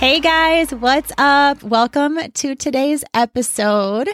[0.00, 1.62] Hey guys, what's up?
[1.62, 4.08] Welcome to today's episode.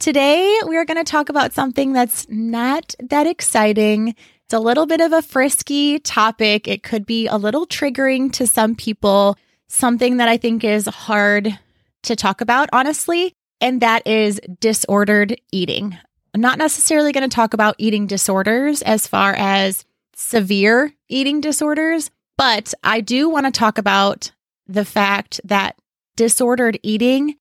[0.00, 4.16] Today, we are going to talk about something that's not that exciting.
[4.42, 6.66] It's a little bit of a frisky topic.
[6.66, 9.36] It could be a little triggering to some people,
[9.68, 11.56] something that I think is hard
[12.02, 15.96] to talk about, honestly, and that is disordered eating.
[16.34, 19.84] I'm not necessarily going to talk about eating disorders as far as
[20.16, 24.32] severe eating disorders, but I do want to talk about
[24.68, 25.76] the fact that
[26.16, 27.36] disordered eating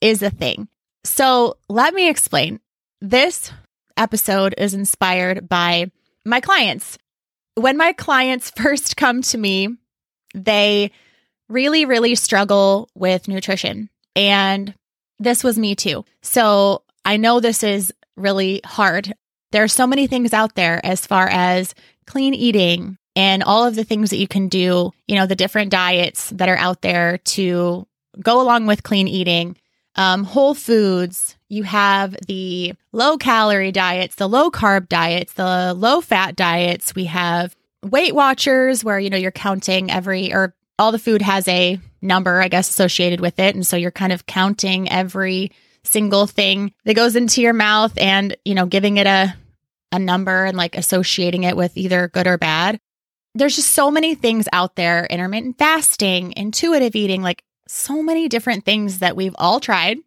[0.00, 0.68] is a thing.
[1.04, 2.60] So let me explain.
[3.00, 3.52] This
[3.96, 5.90] episode is inspired by
[6.24, 6.98] my clients.
[7.54, 9.76] When my clients first come to me,
[10.34, 10.90] they
[11.48, 13.90] really, really struggle with nutrition.
[14.14, 14.74] And
[15.18, 16.04] this was me too.
[16.22, 19.12] So I know this is really hard.
[19.52, 21.74] There are so many things out there as far as
[22.06, 25.70] clean eating, and all of the things that you can do, you know, the different
[25.70, 27.86] diets that are out there to
[28.20, 29.56] go along with clean eating.
[29.96, 36.00] Um, whole foods, you have the low calorie diets, the low carb diets, the low
[36.00, 36.94] fat diets.
[36.94, 41.46] We have Weight Watchers, where, you know, you're counting every or all the food has
[41.48, 43.54] a number, I guess, associated with it.
[43.54, 45.50] And so you're kind of counting every
[45.82, 49.34] single thing that goes into your mouth and, you know, giving it a,
[49.92, 52.80] a number and like associating it with either good or bad
[53.34, 58.64] there's just so many things out there intermittent fasting, intuitive eating, like so many different
[58.64, 59.98] things that we've all tried.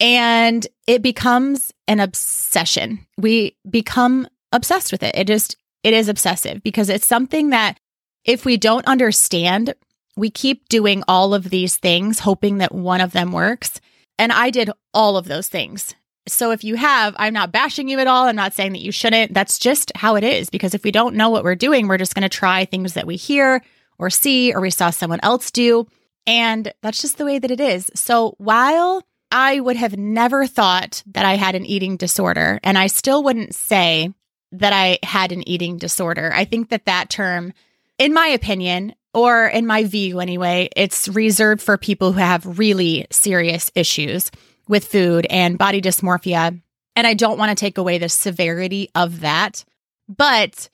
[0.00, 3.06] And it becomes an obsession.
[3.18, 5.14] We become obsessed with it.
[5.14, 7.78] It just, it is obsessive because it's something that
[8.24, 9.74] if we don't understand,
[10.16, 13.80] we keep doing all of these things, hoping that one of them works.
[14.18, 15.94] And I did all of those things
[16.28, 18.26] so if you have, I'm not bashing you at all.
[18.26, 19.34] I'm not saying that you shouldn't.
[19.34, 20.50] That's just how it is.
[20.50, 23.06] Because if we don't know what we're doing, we're just going to try things that
[23.06, 23.62] we hear
[23.98, 25.86] or see or we saw someone else do.
[26.26, 27.90] And that's just the way that it is.
[27.94, 32.86] So while I would have never thought that I had an eating disorder, and I
[32.86, 34.12] still wouldn't say
[34.52, 37.52] that I had an eating disorder, I think that that term,
[37.98, 43.06] in my opinion, or in my view anyway, it's reserved for people who have really
[43.10, 44.30] serious issues
[44.68, 46.60] with food and body dysmorphia.
[46.94, 49.64] And I don't want to take away the severity of that.
[50.08, 50.68] But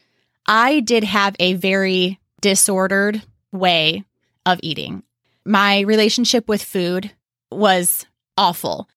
[0.47, 3.22] I did have a very disordered
[3.53, 4.04] way
[4.47, 5.03] of eating.
[5.44, 7.10] My relationship with food
[7.50, 8.06] was
[8.37, 8.88] awful.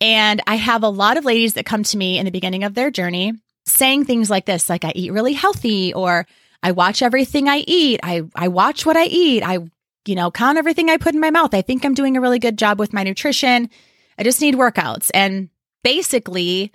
[0.00, 2.74] And I have a lot of ladies that come to me in the beginning of
[2.74, 3.32] their journey
[3.66, 6.26] saying things like this, like I eat really healthy or
[6.62, 8.00] I watch everything I eat.
[8.02, 9.42] I, I watch what I eat.
[9.42, 9.58] I,
[10.06, 11.52] you know, count everything I put in my mouth.
[11.54, 13.70] I think I'm doing a really good job with my nutrition.
[14.18, 15.10] I just need workouts.
[15.14, 15.50] And
[15.82, 16.72] basically,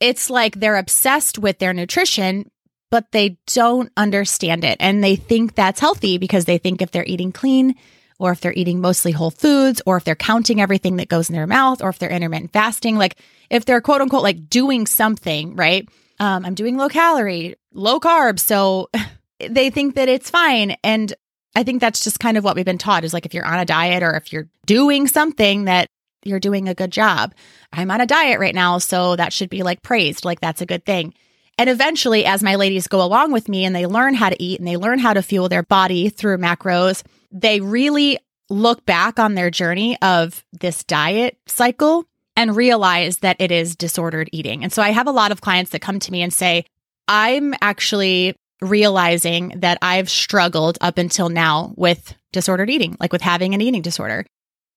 [0.00, 2.50] it's like they're obsessed with their nutrition,
[2.90, 4.76] but they don't understand it.
[4.80, 7.74] And they think that's healthy because they think if they're eating clean,
[8.18, 11.34] or if they're eating mostly whole foods, or if they're counting everything that goes in
[11.34, 13.16] their mouth, or if they're intermittent fasting, like
[13.50, 15.88] if they're quote unquote like doing something, right?
[16.20, 18.38] Um, I'm doing low calorie, low carb.
[18.38, 18.88] So
[19.40, 20.76] they think that it's fine.
[20.84, 21.12] And
[21.56, 23.58] I think that's just kind of what we've been taught is like if you're on
[23.58, 25.88] a diet or if you're doing something that
[26.26, 27.34] you're doing a good job.
[27.72, 30.66] I'm on a diet right now, so that should be like praised, like that's a
[30.66, 31.14] good thing.
[31.56, 34.58] And eventually, as my ladies go along with me and they learn how to eat
[34.58, 38.18] and they learn how to fuel their body through macros, they really
[38.50, 44.28] look back on their journey of this diet cycle and realize that it is disordered
[44.32, 44.64] eating.
[44.64, 46.64] And so I have a lot of clients that come to me and say,
[47.06, 53.54] I'm actually realizing that I've struggled up until now with disordered eating, like with having
[53.54, 54.26] an eating disorder.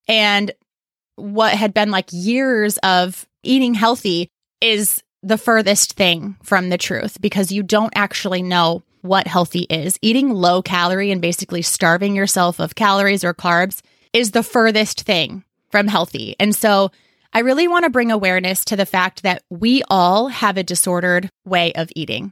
[0.07, 0.51] And
[1.17, 4.29] what had been like years of eating healthy
[4.61, 9.97] is the furthest thing from the truth because you don't actually know what healthy is.
[10.01, 13.81] Eating low calorie and basically starving yourself of calories or carbs
[14.13, 16.35] is the furthest thing from healthy.
[16.39, 16.91] And so
[17.33, 21.29] I really want to bring awareness to the fact that we all have a disordered
[21.45, 22.31] way of eating.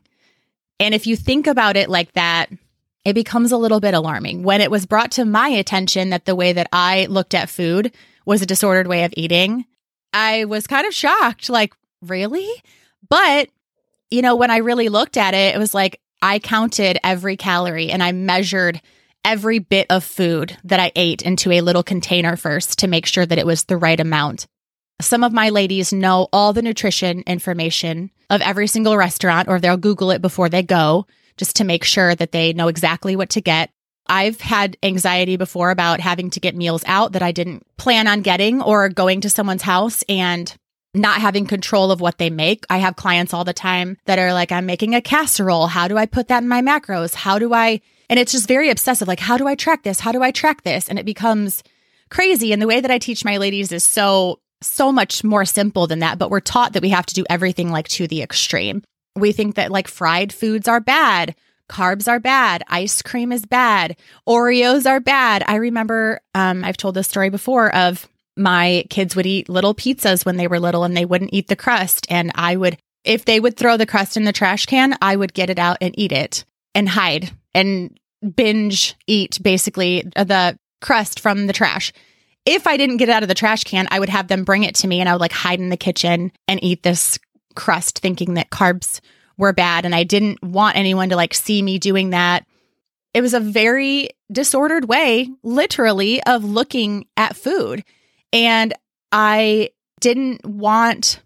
[0.80, 2.50] And if you think about it like that,
[3.04, 4.44] it becomes a little bit alarming.
[4.44, 7.94] When it was brought to my attention that the way that I looked at food
[8.25, 9.66] was a disordered way of eating,
[10.13, 11.50] I was kind of shocked.
[11.50, 12.50] Like, really?
[13.07, 13.50] But,
[14.10, 17.92] you know, when I really looked at it, it was like I counted every calorie
[17.92, 18.81] and I measured
[19.24, 23.25] every bit of food that I ate into a little container first to make sure
[23.25, 24.45] that it was the right amount.
[25.01, 29.77] Some of my ladies know all the nutrition information of every single restaurant, or they'll
[29.77, 31.06] Google it before they go
[31.38, 33.72] just to make sure that they know exactly what to get.
[34.07, 38.22] I've had anxiety before about having to get meals out that I didn't plan on
[38.22, 40.54] getting or going to someone's house and
[40.94, 42.66] not having control of what they make.
[42.69, 45.68] I have clients all the time that are like, I'm making a casserole.
[45.68, 47.13] How do I put that in my macros?
[47.13, 49.07] How do I, and it's just very obsessive.
[49.07, 50.00] Like, how do I track this?
[50.00, 50.88] How do I track this?
[50.88, 51.63] And it becomes
[52.10, 52.54] crazy.
[52.54, 56.00] And the way that I teach my ladies is so, so much more simple than
[56.00, 56.18] that.
[56.18, 58.84] But we're taught that we have to do everything like to the extreme.
[59.16, 61.36] We think that like fried foods are bad.
[61.69, 62.63] Carbs are bad.
[62.67, 63.97] Ice cream is bad.
[64.27, 65.44] Oreos are bad.
[65.47, 68.07] I remember, um, I've told this story before of
[68.38, 71.56] my kids would eat little pizzas when they were little and they wouldn't eat the
[71.56, 72.06] crust.
[72.09, 75.33] And I would, if they would throw the crust in the trash can, I would
[75.33, 77.97] get it out and eat it and hide and
[78.35, 81.94] binge eat basically the crust from the trash.
[82.45, 84.63] If I didn't get it out of the trash can, I would have them bring
[84.63, 87.17] it to me and I would like hide in the kitchen and eat this
[87.56, 89.00] crust thinking that carbs
[89.38, 89.86] were bad.
[89.86, 92.46] And I didn't want anyone to like see me doing that.
[93.14, 97.84] It was a very disordered way, literally, of looking at food.
[98.34, 98.74] And
[99.12, 99.70] I
[100.02, 101.22] didn't want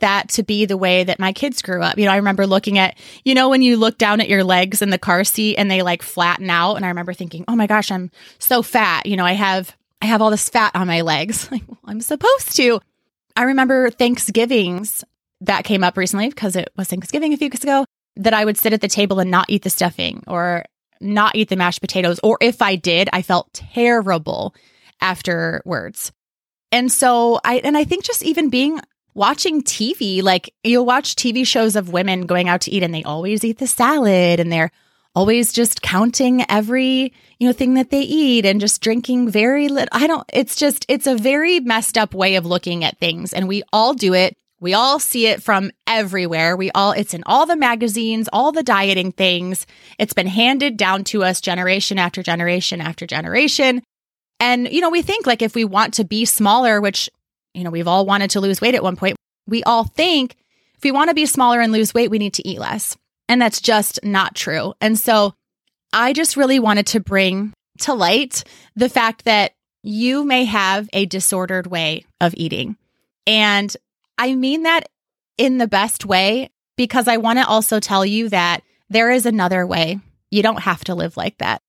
[0.00, 1.98] that to be the way that my kids grew up.
[1.98, 4.80] You know, I remember looking at, you know, when you look down at your legs
[4.80, 6.76] in the car seat and they like flatten out.
[6.76, 9.04] And I remember thinking, oh my gosh, I'm so fat.
[9.04, 11.48] You know, I have, I have all this fat on my legs.
[11.52, 12.80] Like, well, I'm supposed to.
[13.36, 15.04] I remember Thanksgivings
[15.46, 17.84] that came up recently because it was Thanksgiving a few weeks ago
[18.16, 20.64] that I would sit at the table and not eat the stuffing or
[21.00, 22.20] not eat the mashed potatoes.
[22.22, 24.54] Or if I did, I felt terrible
[25.00, 26.12] afterwards.
[26.72, 28.80] And so I, and I think just even being
[29.14, 33.04] watching TV, like you'll watch TV shows of women going out to eat and they
[33.04, 34.70] always eat the salad and they're
[35.14, 39.88] always just counting every, you know, thing that they eat and just drinking very little.
[39.92, 43.32] I don't, it's just, it's a very messed up way of looking at things.
[43.32, 44.36] And we all do it.
[44.64, 46.56] We all see it from everywhere.
[46.56, 49.66] We all, it's in all the magazines, all the dieting things.
[49.98, 53.82] It's been handed down to us generation after generation after generation.
[54.40, 57.10] And, you know, we think like if we want to be smaller, which,
[57.52, 60.34] you know, we've all wanted to lose weight at one point, we all think
[60.78, 62.96] if we want to be smaller and lose weight, we need to eat less.
[63.28, 64.72] And that's just not true.
[64.80, 65.34] And so
[65.92, 68.44] I just really wanted to bring to light
[68.76, 69.52] the fact that
[69.82, 72.78] you may have a disordered way of eating.
[73.26, 73.76] And
[74.18, 74.88] I mean that
[75.38, 79.66] in the best way because I want to also tell you that there is another
[79.66, 80.00] way.
[80.30, 81.62] You don't have to live like that.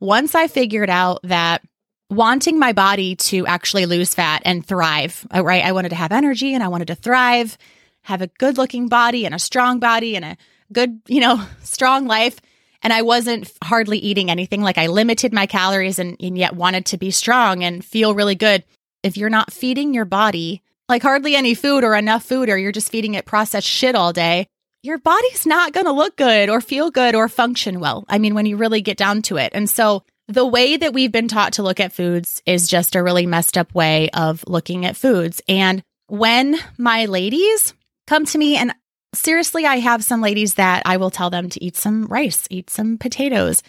[0.00, 1.62] Once I figured out that
[2.10, 5.64] wanting my body to actually lose fat and thrive, uh, right?
[5.64, 7.58] I wanted to have energy and I wanted to thrive,
[8.02, 10.36] have a good looking body and a strong body and a
[10.72, 12.40] good, you know, strong life.
[12.80, 14.62] And I wasn't hardly eating anything.
[14.62, 18.36] Like I limited my calories and, and yet wanted to be strong and feel really
[18.36, 18.64] good.
[19.02, 22.72] If you're not feeding your body like hardly any food or enough food, or you're
[22.72, 24.46] just feeding it processed shit all day,
[24.82, 28.04] your body's not going to look good or feel good or function well.
[28.08, 29.52] I mean, when you really get down to it.
[29.54, 33.02] And so the way that we've been taught to look at foods is just a
[33.02, 35.40] really messed up way of looking at foods.
[35.48, 37.74] And when my ladies
[38.06, 38.74] come to me, and
[39.14, 42.70] seriously, I have some ladies that I will tell them to eat some rice, eat
[42.70, 43.62] some potatoes,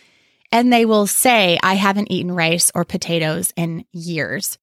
[0.51, 4.57] and they will say, I haven't eaten rice or potatoes in years,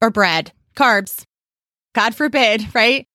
[0.00, 1.24] or bread, carbs,
[1.98, 3.08] God forbid, right?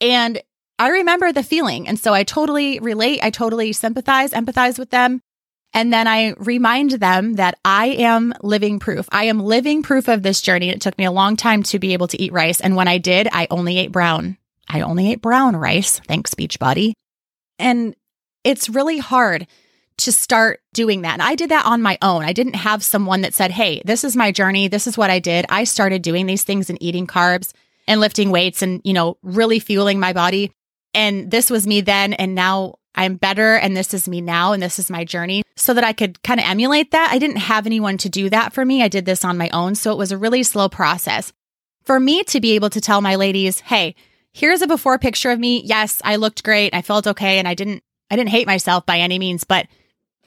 [0.00, 0.42] And
[0.76, 1.86] I remember the feeling.
[1.86, 3.20] And so I totally relate.
[3.22, 5.20] I totally sympathize, empathize with them.
[5.72, 9.08] And then I remind them that I am living proof.
[9.12, 10.70] I am living proof of this journey.
[10.70, 12.60] It took me a long time to be able to eat rice.
[12.60, 14.36] And when I did, I only ate brown.
[14.68, 16.00] I only ate brown rice.
[16.00, 16.94] Thanks, Beachbody.
[17.60, 17.94] And
[18.42, 19.46] it's really hard
[19.98, 21.12] to start doing that.
[21.12, 22.24] And I did that on my own.
[22.24, 24.66] I didn't have someone that said, Hey, this is my journey.
[24.66, 25.46] This is what I did.
[25.48, 27.52] I started doing these things and eating carbs
[27.86, 30.52] and lifting weights and, you know, really fueling my body.
[30.92, 32.12] And this was me then.
[32.14, 35.74] And now I'm better and this is me now and this is my journey so
[35.74, 37.10] that I could kind of emulate that.
[37.10, 38.82] I didn't have anyone to do that for me.
[38.82, 39.74] I did this on my own.
[39.74, 41.32] So it was a really slow process
[41.82, 43.96] for me to be able to tell my ladies, Hey,
[44.32, 45.62] here's a before picture of me.
[45.64, 46.74] Yes, I looked great.
[46.74, 47.38] I felt okay.
[47.38, 49.66] And I didn't, I didn't hate myself by any means, but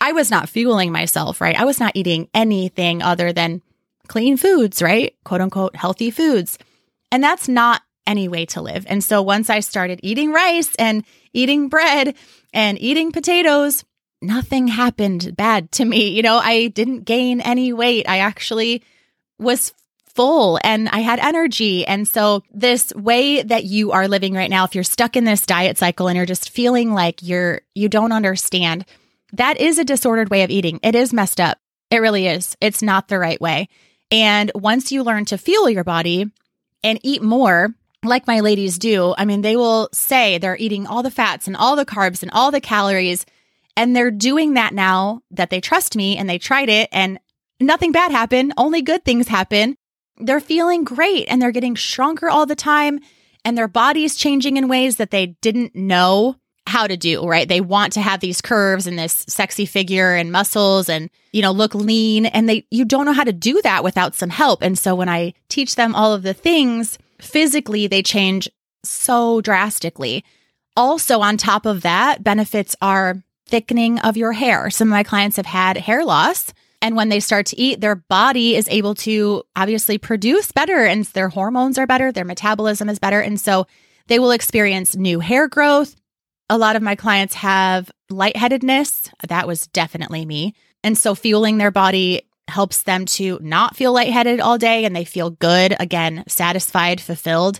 [0.01, 1.59] I was not fueling myself, right?
[1.59, 3.61] I was not eating anything other than
[4.07, 5.15] clean foods, right?
[5.23, 6.59] Quote unquote healthy foods.
[7.11, 8.85] And that's not any way to live.
[8.87, 12.15] And so once I started eating rice and eating bread
[12.53, 13.83] and eating potatoes,
[14.21, 16.09] nothing happened bad to me.
[16.09, 18.07] You know, I didn't gain any weight.
[18.07, 18.83] I actually
[19.37, 19.73] was
[20.17, 21.85] full and I had energy.
[21.85, 25.45] And so this way that you are living right now, if you're stuck in this
[25.45, 28.85] diet cycle and you're just feeling like you're, you don't understand,
[29.33, 30.79] that is a disordered way of eating.
[30.81, 31.59] It is messed up.
[31.91, 32.57] It really is.
[32.59, 33.67] It's not the right way.
[34.09, 36.31] And once you learn to fuel your body
[36.83, 41.03] and eat more, like my ladies do, I mean, they will say they're eating all
[41.03, 43.25] the fats and all the carbs and all the calories.
[43.75, 47.19] And they're doing that now that they trust me and they tried it and
[47.59, 48.53] nothing bad happened.
[48.57, 49.77] Only good things happen.
[50.17, 52.99] They're feeling great and they're getting stronger all the time
[53.45, 57.47] and their body's changing in ways that they didn't know how to do, right?
[57.47, 61.51] They want to have these curves and this sexy figure and muscles and, you know,
[61.51, 64.61] look lean and they you don't know how to do that without some help.
[64.61, 68.47] And so when I teach them all of the things, physically they change
[68.83, 70.23] so drastically.
[70.75, 74.69] Also on top of that, benefits are thickening of your hair.
[74.69, 77.95] Some of my clients have had hair loss and when they start to eat, their
[77.95, 82.99] body is able to obviously produce better and their hormones are better, their metabolism is
[82.99, 83.19] better.
[83.19, 83.65] And so
[84.07, 85.95] they will experience new hair growth.
[86.49, 89.09] A lot of my clients have lightheadedness.
[89.27, 90.53] That was definitely me.
[90.83, 95.05] And so fueling their body helps them to not feel lightheaded all day and they
[95.05, 97.59] feel good, again, satisfied, fulfilled,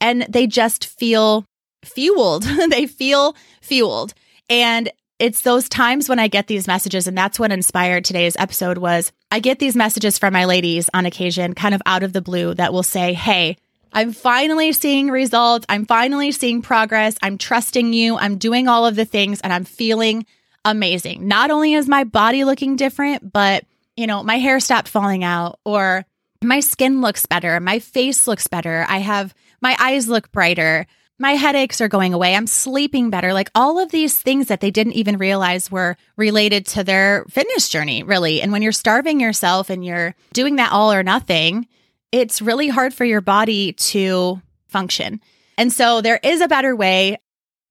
[0.00, 1.44] and they just feel
[1.84, 2.42] fueled.
[2.70, 4.14] they feel fueled.
[4.48, 8.78] And it's those times when I get these messages, and that's what inspired today's episode
[8.78, 12.20] was I get these messages from my ladies on occasion, kind of out of the
[12.20, 13.56] blue, that will say, Hey,
[13.92, 15.64] I'm finally seeing results.
[15.70, 17.16] I'm finally seeing progress.
[17.22, 18.16] I'm trusting you.
[18.18, 20.26] I'm doing all of the things and I'm feeling
[20.66, 21.26] amazing.
[21.26, 23.64] Not only is my body looking different, but
[23.96, 26.04] you know, my hair stopped falling out or
[26.42, 27.58] my skin looks better.
[27.60, 28.84] My face looks better.
[28.88, 30.86] I have my eyes look brighter
[31.18, 32.34] my headaches are going away.
[32.34, 33.32] I'm sleeping better.
[33.32, 37.68] Like all of these things that they didn't even realize were related to their fitness
[37.68, 38.42] journey, really.
[38.42, 41.68] And when you're starving yourself and you're doing that all or nothing,
[42.12, 45.20] it's really hard for your body to function.
[45.56, 47.18] And so there is a better way.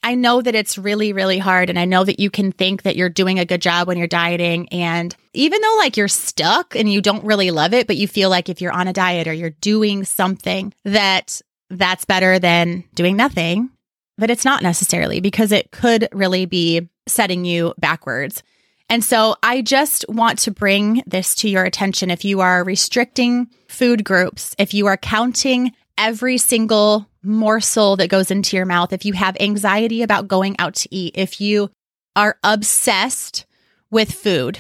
[0.06, 1.72] I know that it's really, really hard.
[1.72, 4.06] And I know that you can think that you're doing a good job when you're
[4.06, 4.70] dieting.
[4.70, 8.30] And even though like you're stuck and you don't really love it, but you feel
[8.30, 13.18] like if you're on a diet or you're doing something that that's better than doing
[13.18, 13.72] nothing.
[14.16, 18.44] But it's not necessarily because it could really be setting you backwards.
[18.88, 22.12] And so I just want to bring this to your attention.
[22.12, 28.32] If you are restricting food groups, if you are counting every single morsel that goes
[28.32, 31.70] into your mouth, if you have anxiety about going out to eat, if you
[32.16, 33.46] are obsessed
[33.92, 34.60] with food,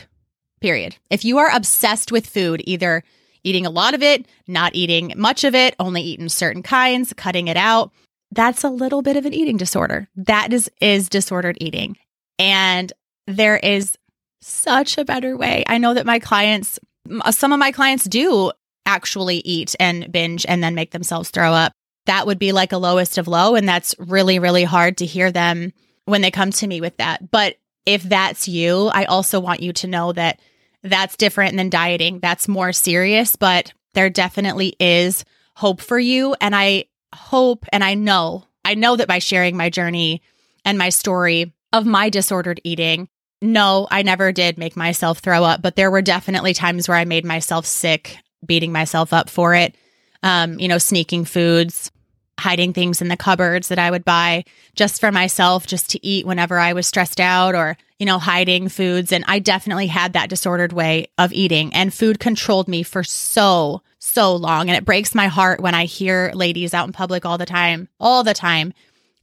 [0.61, 0.95] period.
[1.09, 3.03] If you are obsessed with food, either
[3.43, 7.47] eating a lot of it, not eating much of it, only eating certain kinds, cutting
[7.47, 7.91] it out.
[8.31, 10.09] That's a little bit of an eating disorder.
[10.15, 11.97] That is is disordered eating.
[12.39, 12.91] And
[13.27, 13.97] there is
[14.41, 15.63] such a better way.
[15.67, 16.79] I know that my clients
[17.29, 18.51] some of my clients do
[18.85, 21.71] actually eat and binge and then make themselves throw up.
[22.05, 25.31] That would be like a lowest of low and that's really really hard to hear
[25.31, 25.73] them
[26.05, 27.31] when they come to me with that.
[27.31, 30.39] But if that's you, I also want you to know that
[30.83, 32.19] that's different than dieting.
[32.19, 35.25] That's more serious, but there definitely is
[35.55, 36.35] hope for you.
[36.39, 40.21] And I hope and I know, I know that by sharing my journey
[40.63, 43.07] and my story of my disordered eating,
[43.41, 47.05] no, I never did make myself throw up, but there were definitely times where I
[47.05, 49.75] made myself sick, beating myself up for it.
[50.23, 51.91] Um, you know, sneaking foods,
[52.39, 54.43] hiding things in the cupboards that I would buy
[54.75, 58.69] just for myself, just to eat whenever I was stressed out or, you know, hiding
[58.69, 59.11] foods.
[59.11, 63.81] And I definitely had that disordered way of eating and food controlled me for so,
[63.99, 64.69] so long.
[64.69, 67.87] And it breaks my heart when I hear ladies out in public all the time,
[67.99, 68.73] all the time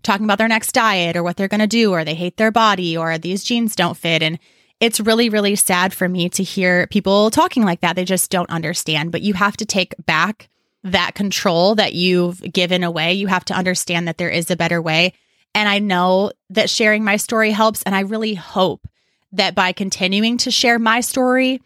[0.03, 2.51] talking about their next diet or what they're going to do, or they hate their
[2.51, 4.23] body or these jeans don't fit.
[4.23, 4.39] And
[4.83, 7.95] it's really, really sad for me to hear people talking like that.
[7.95, 10.49] They just don't understand, but you have to take back
[10.83, 13.13] that control that you've given away.
[13.13, 15.13] You have to understand that there is a better way.
[15.55, 17.85] And I know that sharing my story helps.
[17.85, 18.89] And I really hope
[19.31, 21.63] that by continuing to share my story,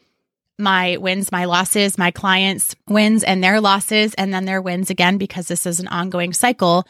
[0.58, 5.16] my wins, my losses, my clients' wins and their losses, and then their wins again,
[5.16, 6.86] because this is an ongoing cycle,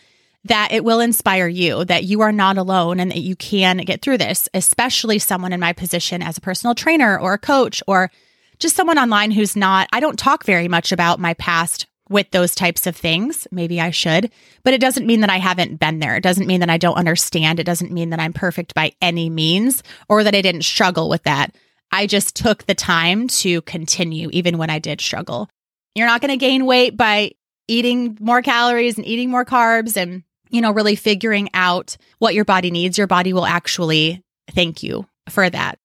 [0.49, 4.03] that it will inspire you that you are not alone and that you can get
[4.03, 8.11] through this, especially someone in my position as a personal trainer or a coach or
[8.59, 12.55] just someone online who's not, I don't talk very much about my past with those
[12.55, 13.49] types of things.
[13.50, 14.31] Maybe I should,
[14.62, 16.17] but it doesn't mean that I haven't been there.
[16.17, 17.59] It doesn't mean that I don't understand.
[17.59, 21.25] It doesn't mean that I'm perfect by any means or that I didn't struggle with
[21.25, 21.55] that.
[21.91, 25.49] I just took the time to continue even when I did struggle.
[25.95, 27.33] You're not going to gain weight by
[27.69, 32.45] eating more calories and eating more carbs and, you know, really figuring out what your
[32.45, 32.99] body needs.
[32.99, 35.79] Your body will actually thank you for that.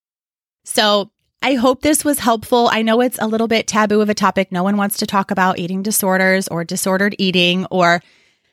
[0.66, 1.10] So
[1.42, 2.70] I hope this was helpful.
[2.72, 4.52] I know it's a little bit taboo of a topic.
[4.52, 8.02] No one wants to talk about eating disorders or disordered eating, or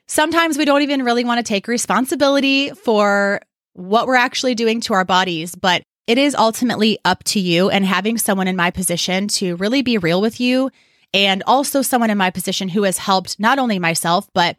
[0.07, 3.41] sometimes we don't even really want to take responsibility for
[3.73, 5.53] what we're actually doing to our bodies.
[5.55, 9.83] But it is ultimately up to you and having someone in my position to really
[9.83, 10.71] be real with you
[11.13, 14.57] and also someone in my position who has helped not only myself, but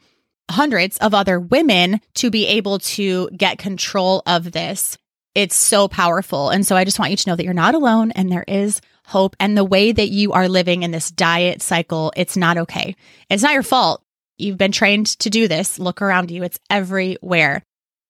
[0.51, 4.99] hundreds of other women to be able to get control of this.
[5.35, 6.51] It's so powerful.
[6.51, 8.81] And so I just want you to know that you're not alone and there is
[9.07, 9.37] hope.
[9.39, 12.97] And the way that you are living in this diet cycle, it's not okay.
[13.29, 14.03] It's not your fault.
[14.39, 15.79] You've been trained to do this.
[15.79, 17.63] Look around you, it's everywhere.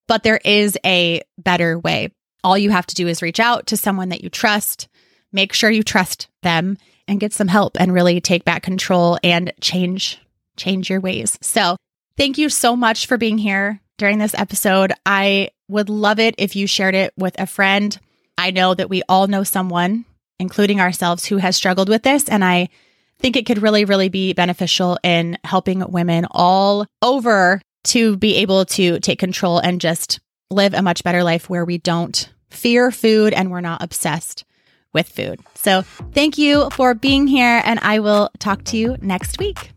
[0.09, 2.13] But there is a better way.
[2.43, 4.89] All you have to do is reach out to someone that you trust,
[5.33, 9.53] make sure you trust them and get some help and really take back control and
[9.61, 10.19] change
[10.57, 11.39] change your ways.
[11.41, 11.77] So,
[12.21, 14.93] thank you so much for being here during this episode.
[15.07, 17.99] I would love it if you shared it with a friend.
[18.37, 20.05] I know that we all know someone,
[20.39, 22.69] including ourselves, who has struggled with this and I
[23.21, 28.67] think it could really really be beneficial in helping women all over to be able
[28.67, 33.33] to take control and just live a much better life where we don't fear food
[33.33, 34.45] and we're not obsessed
[34.93, 35.41] with food.
[35.55, 39.71] So, thank you for being here, and I will talk to you next week.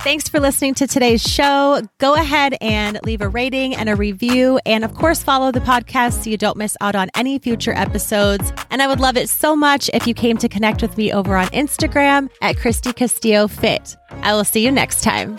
[0.00, 1.82] Thanks for listening to today's show.
[1.98, 4.58] Go ahead and leave a rating and a review.
[4.64, 8.52] And of course, follow the podcast so you don't miss out on any future episodes.
[8.70, 11.36] And I would love it so much if you came to connect with me over
[11.36, 13.96] on Instagram at Kristy Castillo Fit.
[14.22, 15.36] I will see you next time.